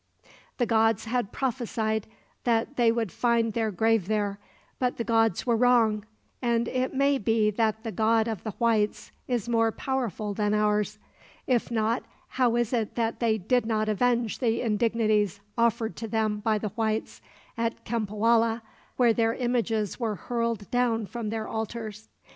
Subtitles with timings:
[0.57, 2.07] "The gods had prophesied
[2.43, 4.39] that they would find their grave there.
[4.79, 6.05] But the gods were wrong;
[6.41, 10.97] and it may be that the God of the whites is more powerful than ours.
[11.45, 16.39] If not, how is it that they did not avenge the indignities offered to them
[16.39, 17.21] by the whites,
[17.55, 18.63] at Cempoalla,
[18.97, 22.09] where their images were hurled down from their altars?